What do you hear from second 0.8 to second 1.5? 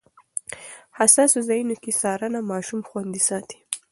حساسو